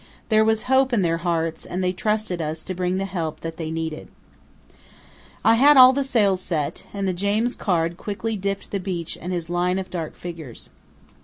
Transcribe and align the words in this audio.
There 0.29 0.43
was 0.43 0.63
hope 0.63 0.93
in 0.93 1.03
their 1.03 1.17
hearts 1.19 1.63
and 1.63 1.83
they 1.83 1.93
trusted 1.93 2.41
us 2.41 2.63
to 2.63 2.73
bring 2.73 2.97
the 2.97 3.05
help 3.05 3.41
that 3.41 3.57
they 3.57 3.69
needed. 3.69 4.07
I 5.45 5.53
had 5.53 5.77
all 5.77 5.93
sails 6.03 6.41
set, 6.41 6.85
and 6.91 7.07
the 7.07 7.13
James 7.13 7.55
Caird 7.55 7.97
quickly 7.97 8.35
dipped 8.35 8.71
the 8.71 8.79
beach 8.79 9.15
and 9.21 9.31
its 9.31 9.47
line 9.47 9.77
of 9.77 9.91
dark 9.91 10.15
figures. 10.15 10.71